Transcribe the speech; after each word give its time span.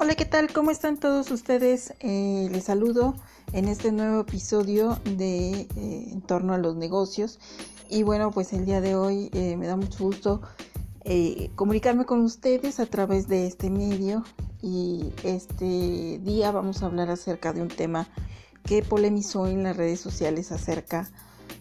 Hola, 0.00 0.14
¿qué 0.14 0.26
tal? 0.26 0.52
¿Cómo 0.52 0.70
están 0.70 0.96
todos 0.96 1.28
ustedes? 1.32 1.92
Eh, 1.98 2.48
les 2.52 2.66
saludo 2.66 3.16
en 3.52 3.66
este 3.66 3.90
nuevo 3.90 4.20
episodio 4.20 4.96
de 5.04 5.62
eh, 5.62 6.10
En 6.12 6.20
torno 6.20 6.54
a 6.54 6.58
los 6.58 6.76
negocios. 6.76 7.40
Y 7.90 8.04
bueno, 8.04 8.30
pues 8.30 8.52
el 8.52 8.64
día 8.64 8.80
de 8.80 8.94
hoy 8.94 9.28
eh, 9.32 9.56
me 9.56 9.66
da 9.66 9.74
mucho 9.74 10.04
gusto 10.04 10.40
comunicarme 11.56 12.04
con 12.04 12.20
ustedes 12.20 12.78
a 12.78 12.86
través 12.86 13.26
de 13.26 13.48
este 13.48 13.70
medio. 13.70 14.22
Y 14.62 15.12
este 15.24 16.20
día 16.22 16.52
vamos 16.52 16.80
a 16.80 16.86
hablar 16.86 17.10
acerca 17.10 17.52
de 17.52 17.62
un 17.62 17.68
tema 17.68 18.06
que 18.62 18.84
polemizó 18.84 19.48
en 19.48 19.64
las 19.64 19.76
redes 19.76 19.98
sociales 19.98 20.52
acerca 20.52 21.10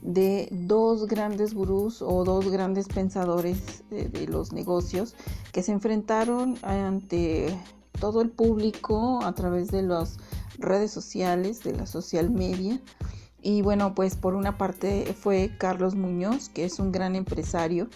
de 0.04 0.48
dos 0.52 1.08
grandes 1.08 1.56
gurús 1.56 2.04
o 2.04 2.24
dos 2.24 2.52
grandes 2.52 2.88
pensadores 2.88 3.84
de 3.90 4.28
los 4.28 4.54
negocios 4.54 5.16
que 5.52 5.64
se 5.64 5.72
enfrentaron 5.72 6.60
ante 6.62 7.58
todo 8.00 8.22
el 8.22 8.30
público 8.30 9.20
a 9.24 9.34
través 9.34 9.70
de 9.70 9.84
las 9.84 10.18
redes 10.58 10.92
sociales, 10.92 11.64
de 11.64 11.74
la 11.74 11.86
social 11.86 12.30
media. 12.30 12.80
Y 13.42 13.62
bueno, 13.62 13.94
pues 13.96 14.16
por 14.16 14.36
una 14.36 14.58
parte 14.58 15.16
fue 15.20 15.52
Carlos 15.58 15.96
Muñoz, 15.96 16.50
que 16.50 16.66
es 16.66 16.80
un 16.80 16.92
gran 16.92 17.16
empresario 17.16 17.88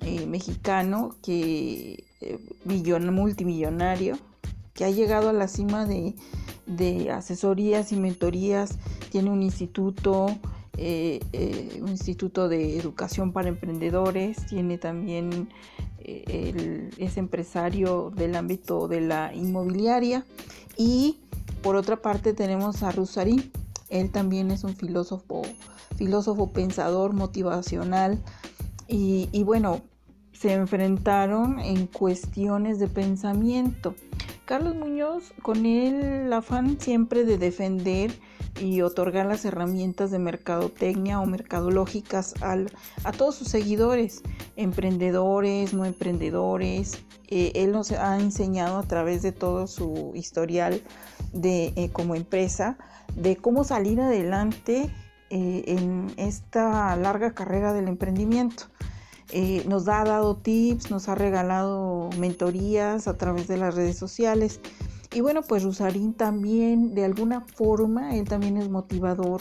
eh, 0.00 0.26
mexicano, 0.26 1.16
que 1.22 2.04
eh, 2.20 2.38
multimillonario, 2.64 4.18
que 4.74 4.84
ha 4.84 4.90
llegado 4.90 5.30
a 5.30 5.32
la 5.32 5.48
cima 5.48 5.86
de, 5.86 6.14
asesorías 7.10 7.90
y 7.92 7.96
mentorías, 7.96 8.78
tiene 9.10 9.30
un 9.30 9.42
instituto, 9.42 10.26
eh, 10.76 11.20
un 11.80 11.88
instituto 11.88 12.48
de 12.48 12.78
educación 12.78 13.32
para 13.32 13.48
emprendedores, 13.48 14.46
tiene 14.46 14.78
también 14.78 15.48
es 16.00 17.16
empresario 17.16 18.12
del 18.14 18.36
ámbito 18.36 18.88
de 18.88 19.00
la 19.00 19.34
inmobiliaria. 19.34 20.24
Y 20.76 21.18
por 21.62 21.76
otra 21.76 22.00
parte 22.00 22.32
tenemos 22.32 22.82
a 22.82 22.92
Rusarín, 22.92 23.50
él 23.88 24.10
también 24.10 24.50
es 24.50 24.64
un 24.64 24.76
filósofo, 24.76 25.42
filósofo 25.96 26.52
pensador 26.52 27.12
motivacional. 27.12 28.22
Y, 28.86 29.28
y 29.32 29.42
bueno, 29.42 29.82
se 30.32 30.52
enfrentaron 30.54 31.58
en 31.58 31.86
cuestiones 31.86 32.78
de 32.78 32.88
pensamiento. 32.88 33.94
Carlos 34.44 34.76
Muñoz, 34.76 35.32
con 35.42 35.66
el 35.66 36.32
afán 36.32 36.80
siempre 36.80 37.24
de 37.24 37.38
defender 37.38 38.12
y 38.60 38.82
otorgar 38.82 39.26
las 39.26 39.44
herramientas 39.44 40.10
de 40.10 40.18
mercadotecnia 40.18 41.20
o 41.20 41.26
mercadológicas 41.26 42.34
a 42.42 43.12
todos 43.12 43.36
sus 43.36 43.48
seguidores, 43.48 44.22
emprendedores, 44.56 45.74
no 45.74 45.84
emprendedores. 45.84 47.04
Eh, 47.28 47.52
él 47.54 47.72
nos 47.72 47.92
ha 47.92 48.18
enseñado 48.18 48.78
a 48.78 48.82
través 48.82 49.22
de 49.22 49.32
todo 49.32 49.66
su 49.66 50.12
historial 50.14 50.82
de, 51.32 51.72
eh, 51.76 51.90
como 51.92 52.14
empresa 52.14 52.78
de 53.14 53.36
cómo 53.36 53.64
salir 53.64 54.00
adelante 54.00 54.90
eh, 55.30 55.64
en 55.66 56.12
esta 56.16 56.94
larga 56.96 57.34
carrera 57.34 57.72
del 57.72 57.88
emprendimiento. 57.88 58.64
nos 59.66 59.88
ha 59.88 60.04
dado 60.04 60.36
tips, 60.36 60.90
nos 60.90 61.08
ha 61.08 61.14
regalado 61.14 62.08
mentorías 62.18 63.08
a 63.08 63.18
través 63.18 63.46
de 63.46 63.58
las 63.58 63.74
redes 63.74 63.98
sociales 63.98 64.60
y 65.12 65.20
bueno, 65.20 65.42
pues 65.42 65.62
Rusarín 65.62 66.14
también, 66.14 66.94
de 66.94 67.04
alguna 67.04 67.40
forma, 67.40 68.14
él 68.16 68.28
también 68.28 68.56
es 68.56 68.68
motivador 68.68 69.40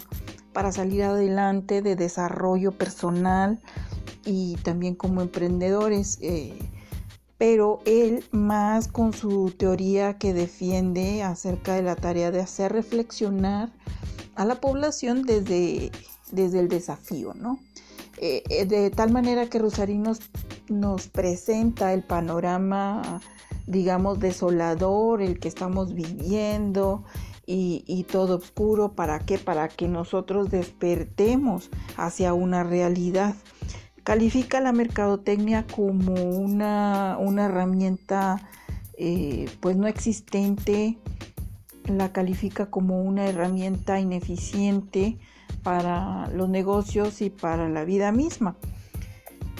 para 0.53 0.71
salir 0.71 1.03
adelante 1.03 1.81
de 1.81 1.95
desarrollo 1.95 2.71
personal 2.71 3.59
y 4.25 4.55
también 4.63 4.95
como 4.95 5.21
emprendedores. 5.21 6.17
Eh, 6.21 6.57
pero 7.37 7.81
él 7.85 8.23
más 8.31 8.87
con 8.87 9.13
su 9.13 9.51
teoría 9.51 10.17
que 10.17 10.33
defiende 10.33 11.21
acerca 11.21 11.75
de 11.75 11.83
la 11.83 11.95
tarea 11.95 12.31
de 12.31 12.39
hacer 12.39 12.71
reflexionar 12.71 13.71
a 14.35 14.45
la 14.45 14.55
población 14.55 15.23
desde, 15.23 15.91
desde 16.31 16.59
el 16.59 16.67
desafío, 16.67 17.33
¿no? 17.35 17.59
Eh, 18.19 18.43
eh, 18.49 18.65
de 18.65 18.89
tal 18.89 19.11
manera 19.11 19.47
que 19.47 19.59
Rusarín 19.59 20.01
nos, 20.01 20.19
nos 20.69 21.07
presenta 21.07 21.93
el 21.93 22.03
panorama 22.03 23.21
digamos, 23.67 24.19
desolador, 24.19 25.21
el 25.21 25.39
que 25.39 25.47
estamos 25.47 25.93
viviendo 25.93 27.03
y, 27.45 28.05
todo 28.09 28.37
oscuro. 28.37 28.93
¿Para 28.93 29.19
qué? 29.19 29.37
Para 29.37 29.67
que 29.67 29.87
nosotros 29.87 30.49
despertemos 30.49 31.69
hacia 31.95 32.33
una 32.33 32.63
realidad. 32.63 33.35
Califica 34.03 34.59
la 34.61 34.71
mercadotecnia 34.71 35.65
como 35.67 36.13
una, 36.13 37.17
una 37.19 37.45
herramienta 37.45 38.49
eh, 38.97 39.49
pues 39.59 39.75
no 39.75 39.87
existente, 39.87 40.97
la 41.85 42.11
califica 42.11 42.67
como 42.67 43.01
una 43.01 43.27
herramienta 43.27 43.99
ineficiente 43.99 45.17
para 45.61 46.27
los 46.29 46.49
negocios 46.49 47.21
y 47.21 47.29
para 47.29 47.69
la 47.69 47.83
vida 47.83 48.11
misma. 48.11 48.55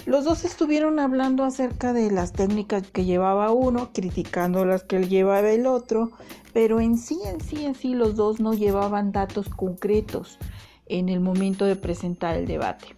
Los 0.08 0.24
dos 0.24 0.46
estuvieron 0.46 1.00
hablando 1.00 1.44
acerca 1.44 1.92
de 1.92 2.10
las 2.10 2.32
técnicas 2.32 2.90
que 2.90 3.04
llevaba 3.04 3.52
uno, 3.52 3.90
criticando 3.94 4.64
las 4.64 4.84
que 4.84 5.06
llevaba 5.06 5.50
el 5.50 5.68
otro, 5.68 6.12
pero 6.54 6.80
en 6.80 6.98
sí, 6.98 7.20
en 7.26 7.42
sí, 7.42 7.66
en 7.66 7.76
sí 7.76 7.94
los 7.94 8.16
dos 8.16 8.40
no 8.40 8.54
llevaban 8.54 9.12
datos 9.12 9.50
concretos 9.50 10.40
en 10.86 11.10
el 11.10 11.20
momento 11.20 11.66
de 11.66 11.76
presentar 11.76 12.38
el 12.38 12.48
debate. 12.48 12.96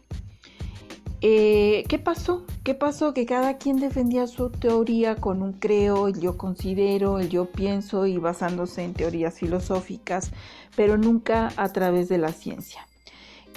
Eh, 1.22 1.84
¿Qué 1.90 1.98
pasó? 1.98 2.46
¿Qué 2.64 2.76
pasó? 2.76 3.16
Que 3.16 3.26
cada 3.26 3.58
quien 3.58 3.78
defendía 3.78 4.28
su 4.28 4.52
teoría 4.52 5.16
con 5.16 5.42
un 5.42 5.54
creo, 5.54 6.10
el 6.10 6.22
yo 6.22 6.38
considero, 6.38 7.18
el 7.18 7.30
yo 7.30 7.46
pienso 7.52 8.06
y 8.06 8.20
basándose 8.20 8.84
en 8.84 8.94
teorías 8.94 9.34
filosóficas, 9.34 10.32
pero 10.76 10.96
nunca 10.96 11.52
a 11.58 11.70
través 11.70 12.08
de 12.08 12.20
la 12.20 12.32
ciencia. 12.32 12.86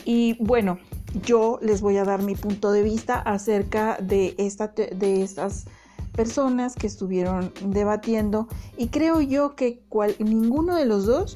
Y 0.04 0.36
bueno, 0.42 0.78
yo 1.24 1.58
les 1.62 1.80
voy 1.80 1.96
a 1.96 2.04
dar 2.04 2.22
mi 2.22 2.34
punto 2.34 2.72
de 2.72 2.82
vista 2.82 3.18
acerca 3.18 3.98
de, 4.00 4.34
esta, 4.38 4.68
de 4.68 5.22
estas 5.22 5.66
personas 6.12 6.74
que 6.74 6.86
estuvieron 6.86 7.52
debatiendo 7.66 8.48
y 8.76 8.88
creo 8.88 9.20
yo 9.20 9.54
que 9.56 9.82
ninguno 10.18 10.76
de 10.76 10.84
los 10.84 11.06
dos 11.06 11.34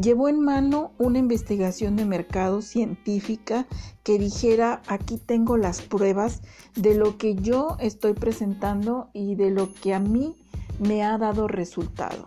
llevó 0.00 0.28
en 0.28 0.40
mano 0.40 0.92
una 0.98 1.18
investigación 1.18 1.96
de 1.96 2.04
mercado 2.04 2.62
científica 2.62 3.66
que 4.02 4.18
dijera 4.18 4.80
aquí 4.86 5.18
tengo 5.18 5.56
las 5.56 5.82
pruebas 5.82 6.40
de 6.74 6.94
lo 6.94 7.18
que 7.18 7.34
yo 7.34 7.76
estoy 7.78 8.14
presentando 8.14 9.10
y 9.12 9.34
de 9.34 9.50
lo 9.50 9.72
que 9.74 9.92
a 9.92 10.00
mí 10.00 10.36
me 10.78 11.02
ha 11.02 11.18
dado 11.18 11.46
resultado. 11.46 12.24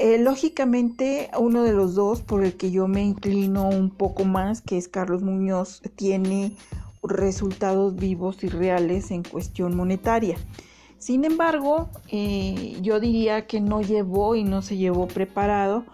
Eh, 0.00 0.16
lógicamente, 0.16 1.28
uno 1.36 1.64
de 1.64 1.72
los 1.72 1.96
dos 1.96 2.22
por 2.22 2.44
el 2.44 2.56
que 2.56 2.70
yo 2.70 2.86
me 2.86 3.02
inclino 3.02 3.68
un 3.68 3.90
poco 3.90 4.24
más, 4.24 4.60
que 4.60 4.78
es 4.78 4.86
Carlos 4.86 5.22
Muñoz, 5.22 5.82
tiene 5.96 6.52
resultados 7.02 7.96
vivos 7.96 8.44
y 8.44 8.48
reales 8.48 9.10
en 9.10 9.24
cuestión 9.24 9.76
monetaria. 9.76 10.36
Sin 10.98 11.24
embargo, 11.24 11.90
eh, 12.12 12.78
yo 12.80 13.00
diría 13.00 13.48
que 13.48 13.60
no 13.60 13.80
llevó 13.80 14.36
y 14.36 14.44
no 14.44 14.62
se 14.62 14.76
llevó 14.76 15.08
preparado 15.08 15.84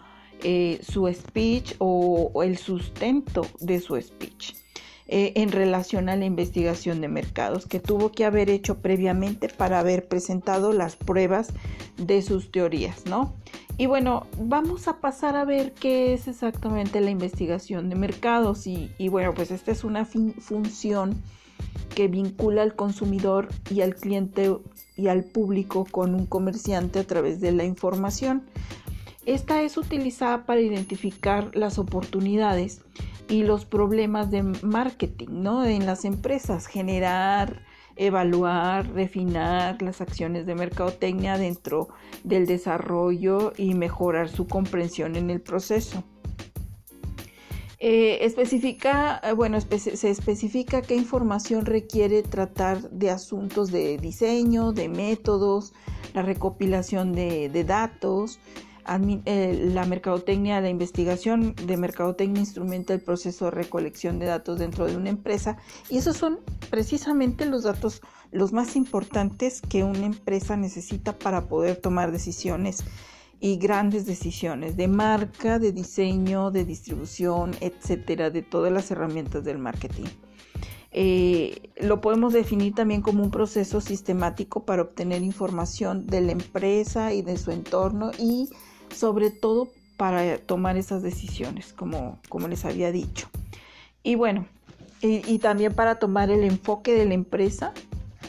eh, 0.42 0.80
su 0.82 1.10
speech 1.10 1.76
o, 1.78 2.42
el 2.42 2.58
sustento 2.58 3.46
de 3.60 3.80
su 3.80 3.98
speech 3.98 4.54
en 5.06 5.52
relación 5.52 6.08
a 6.08 6.16
la 6.16 6.24
investigación 6.24 7.00
de 7.00 7.08
mercados 7.08 7.66
que 7.66 7.78
tuvo 7.78 8.10
que 8.10 8.24
haber 8.24 8.48
hecho 8.48 8.78
previamente 8.78 9.48
para 9.48 9.78
haber 9.78 10.08
presentado 10.08 10.72
las 10.72 10.96
pruebas 10.96 11.48
de 11.98 12.22
sus 12.22 12.50
teorías, 12.50 13.04
¿no? 13.06 13.34
Y 13.76 13.86
bueno, 13.86 14.26
vamos 14.38 14.86
a 14.86 15.00
pasar 15.00 15.36
a 15.36 15.44
ver 15.44 15.72
qué 15.72 16.14
es 16.14 16.28
exactamente 16.28 17.00
la 17.00 17.10
investigación 17.10 17.88
de 17.88 17.96
mercados. 17.96 18.66
Y, 18.66 19.08
bueno, 19.08 19.34
pues 19.34 19.50
esta 19.50 19.72
es 19.72 19.82
una 19.82 20.04
función 20.04 21.20
que 21.94 22.06
vincula 22.06 22.62
al 22.62 22.76
consumidor 22.76 23.48
y 23.70 23.80
al 23.80 23.96
cliente 23.96 24.56
y 24.96 25.08
al 25.08 25.24
público 25.24 25.86
con 25.90 26.14
un 26.14 26.26
comerciante 26.26 27.00
a 27.00 27.04
través 27.04 27.40
de 27.40 27.50
la 27.50 27.64
información. 27.64 28.44
Esta 29.26 29.62
es 29.62 29.76
utilizada 29.76 30.46
para 30.46 30.60
identificar 30.60 31.50
las 31.56 31.78
oportunidades 31.78 32.82
y 33.28 33.42
los 33.42 33.64
problemas 33.64 34.30
de 34.30 34.42
marketing 34.42 35.28
¿no? 35.30 35.64
en 35.64 35.86
las 35.86 36.04
empresas, 36.04 36.66
generar 36.66 37.62
evaluar, 37.96 38.90
refinar 38.92 39.80
las 39.80 40.00
acciones 40.00 40.46
de 40.46 40.54
mercadotecnia 40.54 41.38
dentro 41.38 41.88
del 42.24 42.46
desarrollo 42.46 43.52
y 43.56 43.74
mejorar 43.74 44.28
su 44.28 44.46
comprensión 44.46 45.16
en 45.16 45.30
el 45.30 45.40
proceso. 45.40 46.02
Eh, 47.78 48.24
especifica, 48.24 49.20
eh, 49.22 49.32
bueno, 49.32 49.58
se 49.60 50.10
especifica 50.10 50.80
qué 50.80 50.96
información 50.96 51.66
requiere 51.66 52.22
tratar 52.22 52.90
de 52.90 53.10
asuntos 53.10 53.70
de 53.70 53.98
diseño, 53.98 54.72
de 54.72 54.88
métodos, 54.88 55.74
la 56.14 56.22
recopilación 56.22 57.12
de, 57.12 57.64
datos, 57.66 58.38
eh, 59.24 59.70
la 59.72 59.84
mercadotecnia, 59.86 60.60
la 60.60 60.68
investigación 60.68 61.54
de 61.54 61.76
mercadotecnia 61.76 62.40
instrumenta 62.40 62.92
el 62.94 63.00
proceso 63.00 63.46
de 63.46 63.50
recolección 63.52 64.18
de 64.18 64.26
datos 64.26 64.58
dentro 64.58 64.86
de 64.86 64.96
una 64.96 65.10
empresa 65.10 65.56
y 65.90 65.98
esos 65.98 66.16
son 66.16 66.40
precisamente 66.70 67.46
los 67.46 67.62
datos 67.62 68.02
los 68.30 68.52
más 68.52 68.74
importantes 68.74 69.62
que 69.62 69.84
una 69.84 70.06
empresa 70.06 70.56
necesita 70.56 71.18
para 71.18 71.46
poder 71.46 71.76
tomar 71.76 72.10
decisiones 72.10 72.84
y 73.40 73.58
grandes 73.58 74.06
decisiones 74.06 74.76
de 74.76 74.88
marca, 74.88 75.58
de 75.58 75.70
diseño, 75.70 76.50
de 76.50 76.64
distribución, 76.64 77.52
etcétera, 77.60 78.30
de 78.30 78.42
todas 78.42 78.72
las 78.72 78.90
herramientas 78.90 79.44
del 79.44 79.58
marketing. 79.58 80.06
Eh, 80.96 81.70
lo 81.76 82.00
podemos 82.00 82.32
definir 82.32 82.72
también 82.74 83.02
como 83.02 83.22
un 83.22 83.30
proceso 83.30 83.80
sistemático 83.80 84.64
para 84.64 84.82
obtener 84.82 85.22
información 85.22 86.06
de 86.06 86.20
la 86.20 86.32
empresa 86.32 87.12
y 87.12 87.22
de 87.22 87.36
su 87.36 87.50
entorno 87.50 88.12
y 88.16 88.48
sobre 88.94 89.30
todo 89.30 89.68
para 89.96 90.38
tomar 90.38 90.76
esas 90.76 91.02
decisiones, 91.02 91.72
como, 91.72 92.18
como 92.28 92.48
les 92.48 92.64
había 92.64 92.90
dicho. 92.90 93.28
Y 94.02 94.16
bueno, 94.16 94.46
y, 95.00 95.38
también 95.38 95.74
para 95.74 95.98
tomar 95.98 96.30
el 96.30 96.44
enfoque 96.44 96.94
de 96.94 97.04
la 97.04 97.14
empresa, 97.14 97.74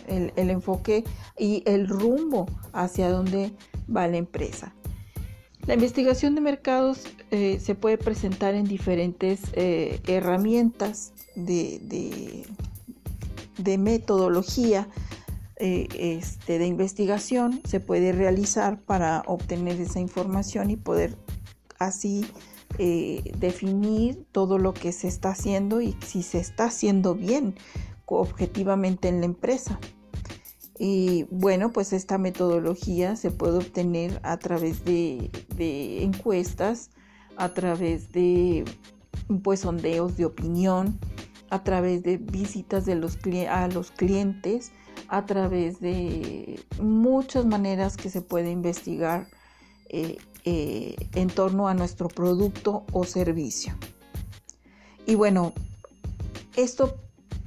el, 0.07 0.49
enfoque 0.49 1.05
y 1.37 1.63
el 1.65 1.87
rumbo 1.87 2.47
hacia 2.73 3.09
dónde 3.09 3.53
va 3.93 4.07
la 4.07 4.17
empresa. 4.17 4.73
La 5.67 5.73
investigación 5.73 6.35
de 6.35 6.41
mercados 6.41 7.03
eh, 7.31 7.59
se 7.61 7.75
puede 7.75 7.97
presentar 7.97 8.55
en 8.55 8.65
diferentes 8.65 9.41
eh, 9.53 10.01
herramientas 10.05 11.13
de, 11.35 11.79
de, 13.57 13.77
metodología 13.77 14.87
eh, 15.57 15.87
este, 16.19 16.59
de 16.59 16.67
investigación. 16.67 17.61
Se 17.65 17.79
puede 17.79 18.11
realizar 18.11 18.81
para 18.81 19.23
obtener 19.27 19.79
esa 19.79 19.99
información 19.99 20.69
y 20.69 20.77
poder 20.77 21.17
así 21.79 22.25
definir 22.77 24.25
todo 24.33 24.57
lo 24.57 24.73
que 24.73 24.91
se 24.91 25.07
está 25.07 25.29
haciendo 25.29 25.79
y 25.79 25.95
si 26.05 26.23
se 26.23 26.39
está 26.39 26.65
haciendo 26.65 27.15
bien 27.15 27.55
objetivamente 28.05 29.07
en 29.07 29.19
la 29.19 29.25
empresa. 29.25 29.79
Y 30.77 31.25
bueno, 31.31 31.71
pues 31.71 31.93
esta 31.93 32.17
metodología 32.17 33.15
se 33.15 33.31
puede 33.31 33.57
obtener 33.57 34.19
a 34.23 34.37
través 34.37 34.83
de, 34.83 35.31
encuestas, 36.03 36.89
a 37.37 37.53
través 37.53 38.11
de 38.11 38.65
pues 39.41 39.61
sondeos 39.61 40.17
de 40.17 40.25
opinión, 40.25 40.99
a 41.55 41.63
través 41.63 42.03
de 42.03 42.17
visitas 42.17 42.85
de 42.85 42.95
los, 42.95 43.17
a 43.49 43.67
los 43.69 43.91
clientes, 43.91 44.73
a 45.07 45.25
través 45.25 45.79
de 45.79 46.59
muchas 46.81 47.45
maneras 47.45 47.95
que 47.95 48.09
se 48.09 48.21
puede 48.21 48.51
investigar 48.51 49.27
eh, 49.87 50.17
eh, 50.43 50.95
en 51.13 51.29
torno 51.29 51.69
a 51.69 51.73
nuestro 51.73 52.09
producto 52.09 52.85
o 52.91 53.05
servicio. 53.05 53.73
Y 55.05 55.15
bueno, 55.15 55.53
esto 56.57 56.97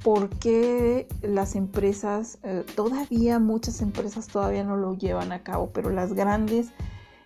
por 0.03 0.29
qué 0.29 1.07
las 1.21 1.55
empresas, 1.55 2.39
eh, 2.41 2.65
todavía 2.75 3.37
muchas 3.37 3.81
empresas 3.81 4.27
todavía 4.27 4.63
no 4.63 4.75
lo 4.75 4.97
llevan 4.97 5.31
a 5.31 5.43
cabo, 5.43 5.69
pero 5.71 5.91
las 5.91 6.13
grandes 6.13 6.69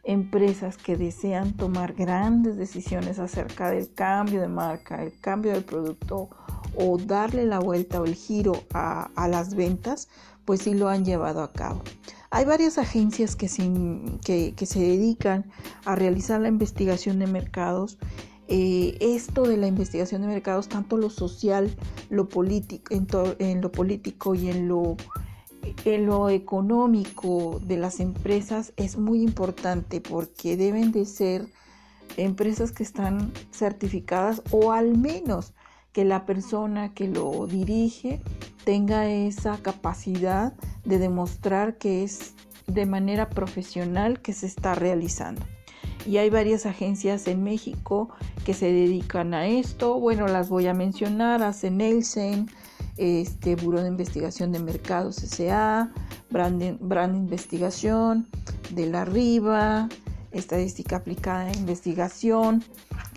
empresas 0.04 0.76
que 0.76 0.98
desean 0.98 1.54
tomar 1.54 1.94
grandes 1.94 2.58
decisiones 2.58 3.20
acerca 3.20 3.72
del 3.72 3.94
cambio 3.94 4.42
de 4.42 4.50
marca, 4.50 5.02
el 5.02 5.18
cambio 5.22 5.54
del 5.54 5.64
producto 5.64 6.30
o 6.75 6.98
darle 6.98 7.46
la 7.46 7.60
vuelta 7.60 8.02
o 8.02 8.06
el 8.06 8.16
giro 8.16 8.64
a, 8.74 9.10
las 9.28 9.56
ventas, 9.56 10.10
pues 10.46 10.62
sí 10.62 10.74
lo 10.74 10.90
han 10.90 11.06
llevado 11.06 11.42
a 11.42 11.52
cabo. 11.52 11.81
Hay 12.30 12.46
varias 12.46 12.78
agencias 12.78 13.36
que 13.36 13.48
que 14.56 14.66
se 14.66 14.80
dedican 14.80 15.46
a 15.86 15.96
realizar 15.96 16.42
la 16.42 16.48
investigación 16.48 17.20
de 17.20 17.28
mercados 17.28 17.98
eh, 18.48 18.98
esto 19.00 19.44
de 19.44 19.58
la 19.58 19.68
investigación 19.68 20.22
de 20.22 20.28
mercados, 20.28 20.68
tanto 20.68 20.98
lo 20.98 21.10
social, 21.10 21.74
lo 22.10 22.28
político, 22.28 22.94
en, 23.40 23.62
lo 23.62 23.72
político 23.72 24.36
y 24.36 24.50
en 24.50 24.68
lo, 24.68 24.98
en 25.86 26.06
lo 26.06 26.30
económico 26.30 27.62
de 27.64 27.78
las 27.78 28.00
empresas 28.00 28.74
es 28.75 28.98
muy 28.98 29.22
importante 29.22 30.02
porque 30.02 30.58
deben 30.58 30.92
de 30.92 31.06
ser 31.06 31.48
empresas 32.18 32.72
que 32.74 32.84
están 32.84 33.31
certificadas 33.52 34.42
o 34.52 34.74
al 34.74 34.98
menos 34.98 35.54
que 35.94 36.06
la 36.06 36.25
persona 36.25 36.94
que 36.94 37.07
lo 37.07 37.48
dirige 37.48 38.22
tenga 38.66 39.10
esa 39.10 39.57
capacidad 39.57 40.54
de 40.84 40.98
demostrar 40.98 41.78
que 41.78 42.04
es 42.04 42.34
de 42.68 42.86
manera 42.86 43.30
profesional 43.30 44.22
que 44.22 44.34
se 44.34 44.48
está 44.48 44.75
realizando 44.75 45.45
y 46.06 46.18
hay 46.18 46.30
varias 46.30 46.66
agencias 46.66 47.28
en 47.28 47.44
México 47.44 48.10
que 48.45 48.54
se 48.54 48.72
dedican 48.72 49.34
a 49.34 49.48
esto. 49.48 50.00
Bueno, 50.00 50.28
las 50.28 50.50
voy 50.50 50.68
a 50.68 50.74
mencionar, 50.74 51.42
hace 51.44 51.72
Nelsen, 51.72 52.50
este 52.98 53.56
Buró 53.56 53.81
de 53.81 53.88
Investigación 53.88 54.51
de 54.51 54.60
Mercados 54.60 55.16
SA, 55.16 55.92
Brand, 56.30 56.78
Brand 56.80 57.16
Investigación, 57.16 58.28
de 58.72 58.88
la 58.88 59.06
Riva, 59.06 59.89
Estadística 60.31 60.98
Aplicada 60.98 61.50
en 61.51 61.60
Investigación, 61.60 62.63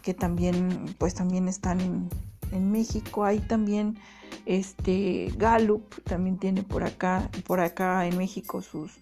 que 0.03 0.15
también, 0.15 0.95
pues 0.99 1.15
también 1.15 1.49
están 1.49 2.09
en, 2.53 2.71
México. 2.71 3.25
Hay 3.25 3.41
también 3.41 3.99
este 4.45 5.33
Gallup, 5.37 6.03
también 6.05 6.39
tiene 6.39 6.63
por 6.63 6.85
acá, 6.85 7.31
por 7.47 7.61
acá 7.61 8.07
en 8.07 8.17
México 8.17 8.63
sus 8.63 8.99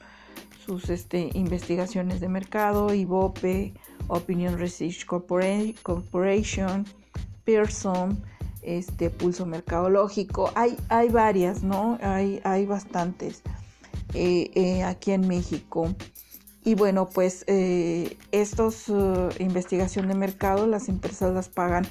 sus 0.64 0.88
este, 0.88 1.30
investigaciones 1.34 2.20
de 2.20 2.28
mercado, 2.28 2.94
IVOPE, 2.94 3.74
Opinion 4.08 4.58
Research 4.58 5.04
Corporation, 5.04 6.86
Pearson, 7.44 8.22
este, 8.62 9.10
Pulso 9.10 9.46
Mercadológico. 9.46 10.50
Hay, 10.54 10.76
hay 10.88 11.08
varias, 11.10 11.62
¿no? 11.62 11.98
Hay, 12.00 12.40
hay 12.44 12.66
bastantes 12.66 13.42
eh, 14.14 14.50
eh, 14.54 14.82
aquí 14.82 15.12
en 15.12 15.28
México. 15.28 15.94
Y 16.64 16.74
bueno, 16.74 17.10
pues 17.10 17.44
eh, 17.46 18.16
estos 18.32 18.86
investigación 19.38 20.08
de 20.08 20.14
mercado, 20.14 20.66
las 20.66 20.88
empresas 20.88 21.34
las 21.34 21.50
pagan 21.50 21.86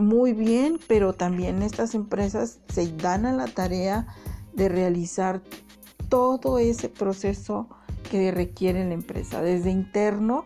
muy 0.00 0.32
bien, 0.32 0.78
pero 0.86 1.12
también 1.12 1.62
estas 1.62 1.94
empresas 1.94 2.58
se 2.72 2.94
dan 2.96 3.26
a 3.26 3.32
la 3.32 3.46
tarea 3.46 4.06
de 4.52 4.68
realizar 4.68 5.42
todo 6.08 6.58
ese 6.58 6.88
proceso 6.88 7.68
que 8.10 8.32
requiere 8.32 8.84
la 8.84 8.94
empresa, 8.94 9.40
desde 9.40 9.70
interno 9.70 10.44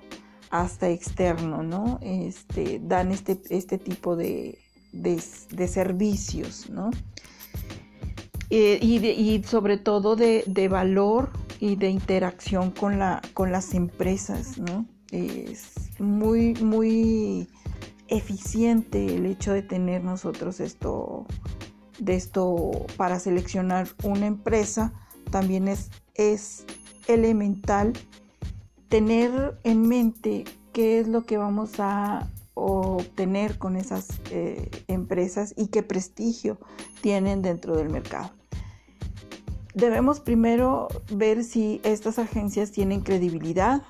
hasta 0.50 0.88
externo, 0.88 1.62
¿no? 1.62 1.98
Este, 2.02 2.80
dan 2.82 3.10
este, 3.10 3.40
este 3.50 3.78
tipo 3.78 4.14
de, 4.14 4.58
servicios, 5.66 6.70
¿no? 6.70 6.90
Eh, 8.50 8.78
y, 8.80 9.42
sobre 9.44 9.78
todo 9.78 10.14
de, 10.14 10.68
valor 10.70 11.30
y 11.58 11.76
de 11.76 11.88
interacción 11.88 12.70
con, 12.70 12.98
la, 12.98 13.20
con 13.32 13.50
las 13.50 13.74
empresas, 13.74 14.58
¿no? 14.58 14.86
Es 15.10 15.74
muy, 15.98 16.54
muy 16.54 17.48
eficiente 18.08 19.16
el 19.16 19.26
hecho 19.26 19.52
de 19.52 19.62
tener 19.62 20.04
nosotros 20.04 20.60
esto, 20.60 21.26
de 21.98 22.14
esto 22.14 22.70
para 22.96 23.18
seleccionar 23.18 23.88
una 24.02 24.26
empresa, 24.26 24.92
también 25.30 25.68
es, 25.68 25.90
es 26.14 26.64
elemental 27.08 27.92
tener 28.88 29.58
en 29.64 29.88
mente 29.88 30.44
qué 30.72 31.00
es 31.00 31.08
lo 31.08 31.24
que 31.24 31.36
vamos 31.36 31.80
a 31.80 32.28
obtener 32.54 33.58
con 33.58 33.76
esas 33.76 34.08
eh, 34.30 34.70
empresas 34.86 35.54
y 35.56 35.68
qué 35.68 35.82
prestigio 35.82 36.58
tienen 37.00 37.42
dentro 37.42 37.76
del 37.76 37.90
mercado. 37.90 38.30
Debemos 39.74 40.20
primero 40.20 40.86
ver 41.12 41.42
si 41.42 41.80
estas 41.82 42.20
agencias 42.20 42.70
tienen 42.70 43.00
credibilidad, 43.00 43.82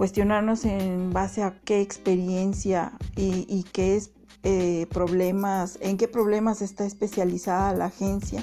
cuestionarnos 0.00 0.64
en 0.64 1.10
base 1.12 1.42
a 1.42 1.60
qué 1.62 1.82
experiencia 1.82 2.92
y, 3.16 3.66
qué 3.70 3.96
es, 3.96 4.12
eh, 4.44 4.86
problemas, 4.88 5.76
en 5.82 5.98
qué 5.98 6.08
problemas 6.08 6.62
está 6.62 6.86
especializada 6.86 7.74
la 7.74 7.84
agencia 7.84 8.42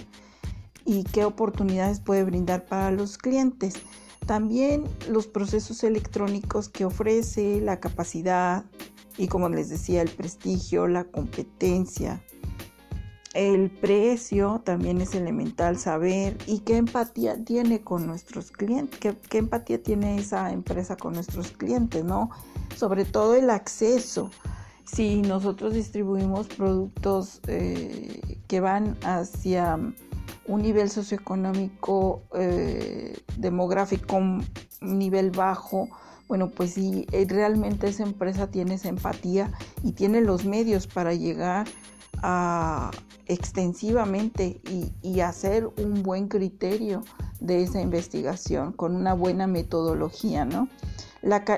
y 0.86 1.04
qué 1.04 1.26
oportunidades 1.26 2.00
puede 2.00 2.26
brindar 2.26 2.68
para 2.68 2.92
los 2.92 3.18
clientes. 3.18 3.74
También 4.28 4.84
los 5.10 5.26
procesos 5.26 5.84
electrónicos 5.84 6.70
que 6.70 6.86
ofrece, 6.86 7.60
la 7.60 7.80
capacidad 7.80 8.64
y 9.18 9.28
como 9.28 9.50
les 9.50 9.70
decía, 9.70 10.04
el 10.04 10.10
prestigio, 10.10 10.88
la 10.88 11.06
competencia. 11.06 12.22
El 13.38 13.70
precio 13.70 14.64
también 14.64 15.00
es 15.00 15.14
elemental 15.14 15.78
saber 15.78 16.36
y 16.48 16.62
qué 16.62 16.78
empatía 16.78 17.38
tiene 17.46 17.82
con 17.82 18.08
nuestros 18.08 18.50
clientes, 18.50 19.00
qué, 19.30 19.38
empatía 19.38 19.84
tiene 19.84 20.18
esa 20.18 20.52
empresa 20.52 20.98
con 20.98 21.14
nuestros 21.14 21.52
clientes, 21.52 22.04
¿no? 22.04 22.32
Sobre 22.76 23.06
todo 23.06 23.36
el 23.36 23.52
acceso. 23.52 24.32
Si 24.86 25.22
nosotros 25.22 25.76
distribuimos 25.76 26.48
productos 26.48 27.42
eh, 27.46 28.40
que 28.48 28.60
van 28.60 28.98
hacia 29.04 29.78
un 30.48 30.62
nivel 30.64 30.90
socioeconómico 30.90 32.24
eh, 32.34 33.20
demográfico, 33.38 34.16
un 34.16 34.48
nivel 34.82 35.30
bajo, 35.30 35.90
bueno, 36.28 36.50
pues 36.50 36.74
si 36.74 37.06
eh, 37.12 37.28
realmente 37.30 37.88
esa 37.88 38.02
empresa 38.02 38.48
tiene 38.48 38.74
esa 38.74 38.90
empatía 38.90 39.52
y 39.84 39.92
tiene 39.92 40.22
los 40.22 40.44
medios 40.44 40.88
para 40.88 41.14
llegar 41.14 41.68
extensivamente 43.26 44.62
y, 45.04 45.20
hacer 45.22 45.68
un 45.78 46.04
buen 46.04 46.28
criterio 46.28 47.04
de 47.40 47.64
esa 47.64 47.82
investigación 47.82 48.72
con 48.72 48.96
una 48.96 49.14
buena 49.14 49.48
metodología, 49.48 50.46
¿no? 50.46 50.70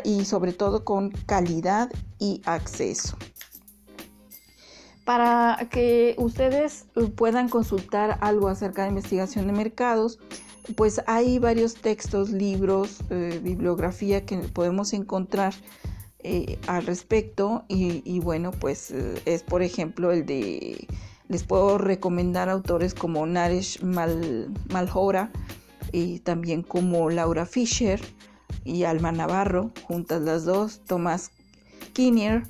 y 0.04 0.26
sobre 0.26 0.54
todo 0.54 0.84
con 0.84 1.12
calidad 1.12 1.92
y 2.18 2.42
acceso. 2.46 3.18
Para 5.06 5.68
que 5.70 6.16
ustedes 6.18 6.86
puedan 7.16 7.50
consultar 7.50 8.18
algo 8.22 8.48
acerca 8.48 8.84
de 8.84 8.90
investigación 8.90 9.48
de 9.48 9.54
mercados, 9.54 10.20
pues 10.76 11.02
hay 11.08 11.40
varios 11.40 11.76
textos, 11.76 12.30
libros, 12.30 13.00
eh, 13.10 13.40
bibliografía 13.44 14.26
que 14.26 14.38
podemos 14.38 14.94
encontrar 14.94 15.54
eh, 16.22 16.60
al 16.68 16.86
respecto 16.86 17.64
y, 17.70 18.20
bueno, 18.20 18.52
pues 18.52 18.92
eh, 18.92 19.22
es 19.26 19.42
por 19.44 19.62
ejemplo 19.62 20.12
el 20.12 20.26
de, 20.26 20.86
les 21.30 21.44
puedo 21.44 21.78
recomendar 21.78 22.50
autores 22.50 22.94
como 22.94 23.26
Naresh 23.26 23.82
Mal, 23.84 24.52
Malhora 24.70 25.32
y 25.94 26.20
también 26.20 26.62
como 26.62 27.10
Laura 27.10 27.46
Fisher 27.46 28.02
y 28.66 28.84
Alma 28.84 29.14
Navarro, 29.14 29.72
juntas 29.84 30.22
las 30.24 30.44
dos, 30.44 30.82
Thomas 30.86 31.32
Kinnear, 31.94 32.44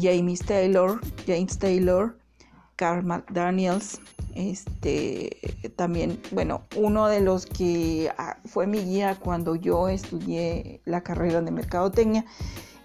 James 0.00 0.40
Taylor, 0.40 1.00
James 1.26 1.58
Taylor, 1.58 2.16
Carl 2.76 3.04
McDaniels, 3.04 4.00
este 4.34 5.38
también, 5.76 6.18
bueno, 6.32 6.62
uno 6.76 7.08
de 7.08 7.20
los 7.20 7.46
que 7.46 8.10
ah, 8.18 8.38
fue 8.46 8.66
mi 8.66 8.78
guía 8.78 9.16
cuando 9.20 9.56
yo 9.56 9.88
estudié 9.88 10.80
la 10.84 11.02
carrera 11.02 11.40
de 11.40 11.50
mercadotecnia 11.50 12.24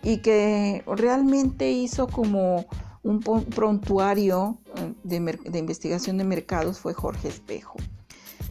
y 0.04 0.18
que 0.18 0.84
realmente 0.88 1.72
hizo 1.72 2.08
como 2.08 2.66
un 3.04 3.20
prontuario 3.22 4.58
eh, 4.76 4.94
de, 5.04 5.60
investigación 5.60 6.18
de 6.18 6.24
mercados 6.24 6.80
fue 6.80 6.94
Jorge 6.94 7.30
Espejo. 7.30 7.76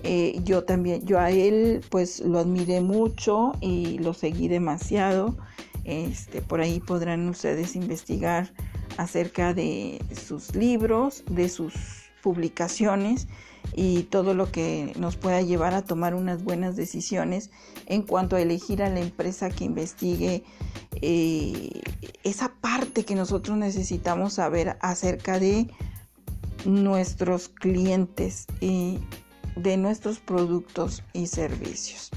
Eh, 0.02 0.40
yo 0.44 0.64
también, 0.64 1.04
yo 1.04 1.18
a 1.18 1.30
él 1.30 1.80
pues 1.90 2.20
lo 2.20 2.38
admiré 2.38 2.80
mucho 2.80 3.52
y 3.60 3.98
lo 3.98 4.14
seguí 4.14 4.48
demasiado. 4.48 5.36
Este, 5.84 6.42
por 6.42 6.60
ahí 6.60 6.80
podrán 6.80 7.28
ustedes 7.28 7.74
investigar 7.74 8.52
acerca 8.96 9.54
de 9.54 10.02
sus 10.14 10.54
libros, 10.54 11.24
de 11.30 11.48
sus 11.48 11.74
publicaciones 12.22 13.26
y 13.74 14.04
todo 14.04 14.34
lo 14.34 14.50
que 14.50 14.92
nos 14.98 15.16
pueda 15.16 15.42
llevar 15.42 15.74
a 15.74 15.82
tomar 15.82 16.14
unas 16.14 16.42
buenas 16.42 16.76
decisiones 16.76 17.50
en 17.86 18.02
cuanto 18.02 18.36
a 18.36 18.40
elegir 18.40 18.82
a 18.82 18.88
la 18.88 19.00
empresa 19.00 19.50
que 19.50 19.64
investigue 19.64 20.44
eh, 21.00 21.80
esa 22.24 22.52
parte 22.60 23.04
que 23.04 23.14
nosotros 23.14 23.56
necesitamos 23.56 24.34
saber 24.34 24.76
acerca 24.80 25.38
de 25.38 25.68
nuestros 26.64 27.48
clientes 27.48 28.46
y 28.60 28.98
de 29.56 29.76
nuestros 29.76 30.18
productos 30.18 31.02
y 31.12 31.26
servicios. 31.26 32.10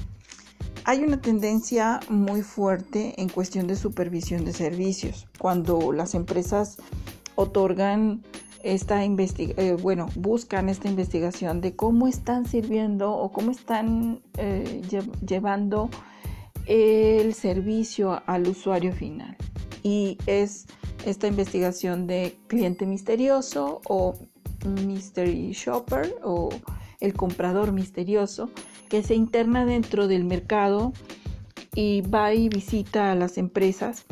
Hay 0.84 1.04
una 1.04 1.20
tendencia 1.20 2.00
muy 2.08 2.42
fuerte 2.42 3.14
en 3.20 3.28
cuestión 3.28 3.68
de 3.68 3.76
supervisión 3.76 4.44
de 4.44 4.52
servicios. 4.52 5.28
Cuando 5.38 5.92
las 5.92 6.14
empresas 6.14 6.78
otorgan 7.36 8.22
esta 8.62 9.04
eh, 9.04 9.76
bueno, 9.80 10.06
buscan 10.14 10.68
esta 10.68 10.88
investigación 10.88 11.60
de 11.60 11.74
cómo 11.74 12.08
están 12.08 12.46
sirviendo 12.46 13.12
o 13.12 13.32
cómo 13.32 13.50
están 13.50 14.20
eh, 14.38 14.82
llevando 15.26 15.90
el 16.66 17.34
servicio 17.34 18.22
al 18.26 18.48
usuario 18.48 18.92
final. 18.92 19.36
Y 19.82 20.18
es 20.26 20.66
esta 21.04 21.26
investigación 21.26 22.06
de 22.06 22.36
cliente 22.46 22.86
misterioso 22.86 23.80
o 23.88 24.14
mystery 24.86 25.52
shopper 25.52 26.14
o 26.22 26.50
el 27.00 27.14
comprador 27.14 27.72
misterioso 27.72 28.50
que 28.88 29.02
se 29.02 29.14
interna 29.14 29.66
dentro 29.66 30.06
del 30.06 30.24
mercado 30.24 30.92
y 31.74 32.02
va 32.02 32.32
y 32.34 32.48
visita 32.48 33.10
a 33.10 33.14
las 33.14 33.38
empresas 33.38 34.04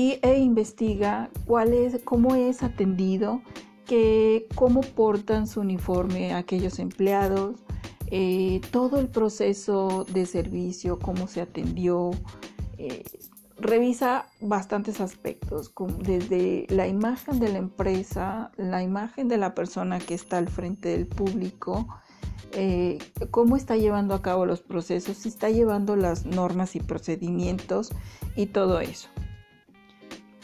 y, 0.00 0.18
e 0.22 0.38
investiga 0.38 1.30
cómo 2.04 2.34
es 2.34 2.62
atendido, 2.62 3.42
cómo 4.54 4.80
portan 4.80 5.46
su 5.46 5.60
uniforme 5.60 6.32
aquellos 6.32 6.78
empleados, 6.78 7.56
eh, 8.06 8.60
todo 8.70 8.98
el 8.98 9.08
proceso 9.08 10.06
de 10.10 10.24
servicio, 10.24 10.98
cómo 10.98 11.26
se 11.26 11.42
atendió. 11.42 12.12
Eh, 12.78 13.04
revisa 13.58 14.26
bastantes 14.40 15.02
aspectos, 15.02 15.74
desde 15.98 16.66
la 16.70 16.86
imagen 16.86 17.38
de 17.38 17.52
la 17.52 17.58
empresa, 17.58 18.52
la 18.56 18.82
imagen 18.82 19.28
de 19.28 19.36
la 19.36 19.54
persona 19.54 19.98
que 19.98 20.14
está 20.14 20.38
al 20.38 20.48
frente 20.48 20.88
del 20.88 21.06
público, 21.06 21.86
eh, 22.52 22.98
cómo 23.30 23.56
está 23.56 23.76
llevando 23.76 24.14
a 24.14 24.22
cabo 24.22 24.46
los 24.46 24.62
procesos, 24.62 25.18
si 25.18 25.28
está 25.28 25.50
llevando 25.50 25.94
las 25.94 26.24
normas 26.24 26.74
y 26.74 26.80
procedimientos 26.80 27.90
y 28.34 28.46
todo 28.46 28.80
eso 28.80 29.10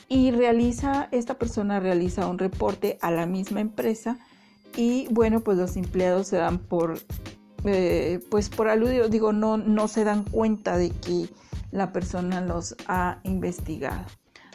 y 0.08 0.30
realiza, 0.30 1.08
esta 1.10 1.34
persona 1.34 1.80
realiza 1.80 2.26
un 2.26 2.38
reporte 2.38 2.98
a 3.00 3.10
la 3.10 3.26
misma 3.26 3.60
empresa 3.60 4.18
y 4.76 5.08
bueno, 5.10 5.40
pues 5.40 5.58
los 5.58 5.76
empleados 5.76 6.28
se 6.28 6.36
dan 6.36 6.58
por, 6.58 6.98
eh, 7.64 8.20
pues 8.30 8.48
por 8.48 8.68
aludido, 8.68 9.08
digo, 9.08 9.32
no, 9.32 9.56
no 9.56 9.88
se 9.88 10.04
dan 10.04 10.24
cuenta 10.24 10.76
de 10.76 10.90
que 10.90 11.28
la 11.72 11.92
persona 11.92 12.40
los 12.40 12.76
ha 12.86 13.18
investigado 13.24 14.04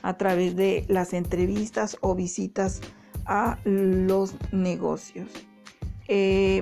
a 0.04 0.18
través 0.18 0.56
de 0.56 0.86
las 0.88 1.14
entrevistas 1.14 1.98
o 2.02 2.16
visitas 2.16 2.82
a 3.26 3.60
los 3.66 4.34
negocios. 4.52 5.30
Eh, 6.08 6.62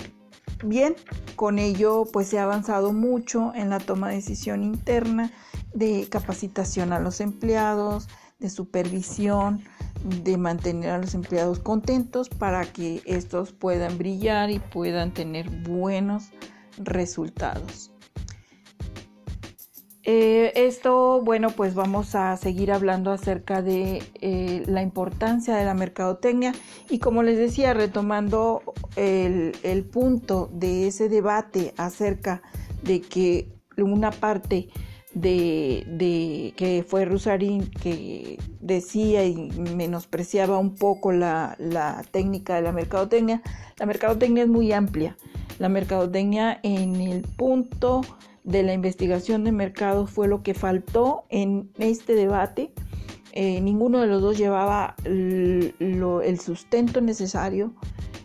bien, 0.64 0.96
con 1.36 1.60
ello 1.60 2.06
pues 2.12 2.28
se 2.28 2.40
ha 2.40 2.44
avanzado 2.44 2.94
mucho 2.94 3.54
en 3.56 3.70
la 3.70 3.80
toma 3.80 4.10
de 4.10 4.16
decisión 4.16 4.64
interna 4.64 5.32
de 5.74 6.08
capacitación 6.10 6.94
a 6.94 7.00
los 7.00 7.22
empleados, 7.22 8.08
de 8.40 8.50
supervisión, 8.50 9.62
de 10.04 10.38
mantener 10.38 10.92
a 10.92 10.98
los 10.98 11.14
empleados 11.14 11.60
contentos 11.60 12.30
para 12.30 12.66
que 12.66 13.02
estos 13.06 13.52
puedan 13.52 13.98
brillar 13.98 14.50
y 14.50 14.60
puedan 14.60 15.14
tener 15.14 15.50
buenos 15.50 16.32
resultados. 16.78 17.92
Eh, 20.04 20.54
esto, 20.56 21.22
bueno, 21.22 21.52
pues 21.52 21.76
vamos 21.76 22.16
a 22.16 22.36
seguir 22.38 22.72
hablando 22.72 23.12
acerca 23.12 23.62
de 23.62 24.02
eh, 24.22 24.64
la 24.66 24.82
importancia 24.82 25.56
de 25.56 25.66
la 25.66 25.74
mercadotecnia 25.74 26.54
y 26.90 27.00
como 27.00 27.22
les 27.22 27.38
decía, 27.38 27.74
retomando 27.74 28.64
el, 28.96 29.56
el 29.62 29.84
punto 29.84 30.50
de 30.52 30.88
ese 30.88 31.10
debate 31.10 31.74
acerca 31.78 32.42
de 32.82 33.02
que 33.02 33.52
una 33.78 34.10
parte 34.12 34.70
de, 35.14 36.54
que 36.56 36.84
fue 36.88 37.06
Rusarín 37.06 37.70
que 37.70 38.38
decía 38.60 39.26
y 39.26 39.50
menospreciaba 39.76 40.58
un 40.58 40.76
poco 40.76 41.12
la, 41.12 41.56
técnica 42.12 42.56
de 42.56 42.62
la 42.62 42.72
mercadotecnia. 42.72 43.42
La 43.78 43.86
mercadotecnia 43.86 44.44
es 44.44 44.50
muy 44.50 44.72
amplia. 44.72 45.18
La 45.58 45.70
mercadotecnia 45.70 46.60
en 46.64 46.96
el 46.96 47.22
punto 47.22 48.02
de 48.44 48.64
la 48.64 48.74
investigación 48.74 49.44
de 49.44 49.52
mercado 49.52 50.08
fue 50.08 50.28
lo 50.28 50.42
que 50.42 50.54
faltó 50.54 51.26
en 51.30 51.70
este 51.78 52.16
debate. 52.16 52.72
Eh, 53.34 53.62
ninguno 53.62 54.00
de 54.00 54.08
los 54.08 54.22
dos 54.22 54.38
llevaba 54.38 54.96
el 55.06 56.40
sustento 56.42 57.02
necesario, 57.02 57.74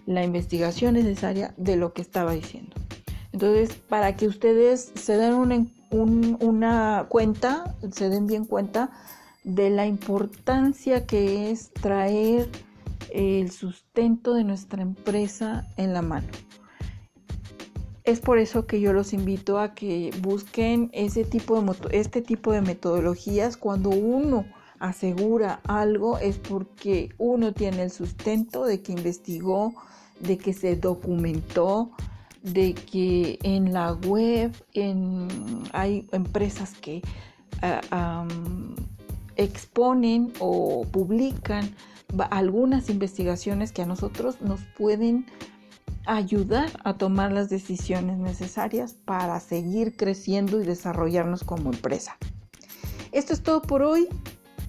la 0.07 0.25
investigación 0.25 0.95
necesaria 0.95 1.55
de 1.57 1.77
lo 1.77 1.93
que 1.93 2.03
estaba 2.03 2.33
diciendo. 2.33 2.75
Entonces, 3.33 3.75
para 3.75 4.15
que 4.15 4.29
ustedes 4.29 4.93
se 4.95 5.17
den 5.17 5.35
un, 5.95 6.37
una 6.41 7.07
cuenta, 7.09 7.77
se 7.93 8.09
den 8.09 8.27
bien 8.27 8.45
cuenta 8.45 8.91
de 9.45 9.71
la 9.71 9.87
importancia 9.87 11.07
que 11.07 11.51
es 11.51 11.71
traer 11.71 12.49
el 13.13 13.51
sustento 13.51 14.35
de 14.35 14.45
nuestra 14.45 14.83
empresa 14.83 15.67
en 15.77 15.93
la 15.93 16.03
mano. 16.03 16.29
Es 18.03 18.21
por 18.21 18.39
eso 18.39 18.67
que 18.67 18.81
yo 18.81 18.93
los 18.93 19.13
invito 19.13 19.59
a 19.59 19.75
que 19.75 20.11
busquen 20.21 20.91
ese 20.93 21.25
tipo 21.25 21.61
de, 21.61 21.99
este 21.99 22.21
tipo 22.21 22.53
de 22.53 22.61
metodologías 22.61 23.57
cuando 23.57 23.91
uno 23.91 24.45
asegura 24.79 25.61
algo 25.67 26.19
es 26.19 26.39
porque 26.39 27.15
uno 27.17 27.53
tiene 27.53 27.85
el 27.85 27.91
sustento 27.91 28.67
de 28.67 28.83
que 28.83 28.93
investigó, 28.93 29.75
de 30.21 30.37
que 30.37 30.53
se 30.53 30.77
documentó, 30.77 31.93
de 32.45 32.75
que 32.75 33.39
en 33.43 33.73
la 33.73 33.95
web 33.95 34.53
hay 35.73 36.07
empresas 36.13 36.75
que 36.75 37.03
ah, 37.63 38.27
exponen 39.37 40.33
o 40.39 40.87
publican 40.93 41.75
algunas 42.31 42.91
investigaciones 42.91 43.73
que 43.73 43.83
a 43.83 43.87
nosotros 43.87 44.41
nos 44.41 44.61
pueden 44.77 45.27
ayudar 46.07 46.71
a 46.85 46.99
tomar 46.99 47.33
las 47.33 47.49
decisiones 47.49 48.19
necesarias 48.19 48.93
para 48.93 49.41
seguir 49.41 49.97
creciendo 49.97 50.61
y 50.61 50.67
desarrollarnos 50.67 51.45
como 51.45 51.73
empresa. 51.73 52.19
Esto 53.11 53.33
es 53.33 53.43
todo 53.43 53.63
por 53.63 53.83
hoy. 53.83 54.09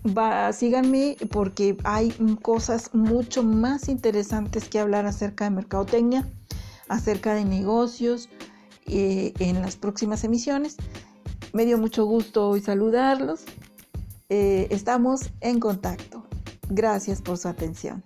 Va, 0.06 0.54
síganme 0.54 1.18
porque 1.32 1.78
hay 1.84 2.12
cosas 2.42 2.94
mucho 2.94 3.44
más 3.44 3.90
interesantes 3.90 4.70
que 4.70 4.80
hablar 4.80 5.08
acerca 5.08 5.46
de 5.46 5.50
mercadotecnia, 5.50 6.28
acerca 6.88 7.34
de 7.34 7.46
negocios 7.46 8.30
eh, 8.86 9.34
en 9.40 9.62
las 9.62 9.76
próximas 9.76 10.24
emisiones. 10.24 10.78
Me 11.54 11.66
dio 11.66 11.78
mucho 11.78 12.06
gusto 12.06 12.50
hoy 12.50 12.62
saludarlos. 12.62 13.46
Eh, 14.30 14.68
estamos 14.70 15.32
en 15.42 15.60
contacto. 15.60 16.26
Gracias 16.70 17.22
por 17.22 17.38
su 17.38 17.48
atención. 17.48 18.04